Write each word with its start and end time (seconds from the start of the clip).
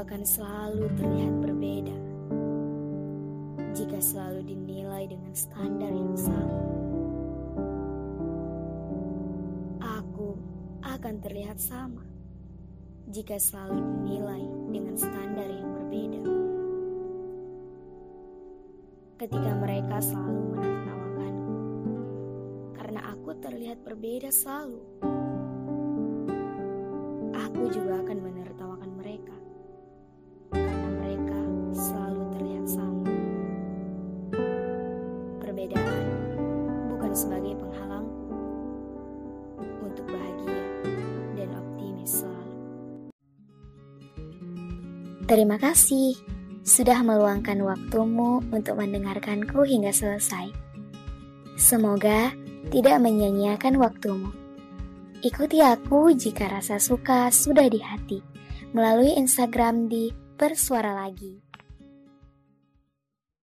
akan 0.00 0.24
selalu 0.24 0.88
terlihat 0.96 1.34
berbeda 1.44 1.96
jika 3.76 4.00
selalu 4.00 4.40
dinilai 4.48 5.04
dengan 5.04 5.32
standar 5.36 5.92
yang 5.92 6.16
sama. 6.16 6.60
Aku 10.00 10.40
akan 10.80 11.14
terlihat 11.20 11.60
sama 11.60 12.00
jika 13.12 13.36
selalu 13.36 13.76
dinilai 13.76 14.42
dengan 14.72 14.96
standar 14.96 15.48
yang 15.52 15.68
berbeda. 15.68 16.22
Ketika 19.20 19.52
mereka 19.52 19.96
selalu 20.00 20.40
menertawakanku, 20.56 21.56
karena 22.72 23.00
aku 23.04 23.30
terlihat 23.36 23.78
berbeda 23.84 24.32
selalu, 24.32 24.80
aku 27.36 27.62
juga 27.68 28.00
akan 28.00 28.16
menertawakan 28.16 28.39
Perbedaan 35.60 36.08
bukan 36.88 37.12
sebagai 37.12 37.52
penghalangku 37.60 38.32
untuk 39.84 40.08
bahagia 40.08 40.56
dan 41.36 41.48
optimis 41.52 42.24
selalu. 42.24 42.56
Terima 45.28 45.60
kasih 45.60 46.16
sudah 46.64 47.04
meluangkan 47.04 47.60
waktumu 47.60 48.40
untuk 48.48 48.80
mendengarkanku 48.80 49.60
hingga 49.68 49.92
selesai. 49.92 50.48
Semoga 51.60 52.32
tidak 52.72 52.96
menyia-nyiakan 53.04 53.76
waktumu. 53.84 54.32
Ikuti 55.20 55.60
aku 55.60 56.16
jika 56.16 56.48
rasa 56.48 56.80
suka 56.80 57.28
sudah 57.28 57.68
di 57.68 57.84
hati 57.84 58.24
melalui 58.72 59.12
Instagram 59.12 59.92
di 59.92 60.08
Bersuara 60.40 61.04
Lagi. 61.04 61.36